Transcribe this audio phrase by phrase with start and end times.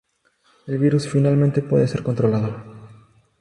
[0.65, 2.63] El virus finalmente puede ser controlado.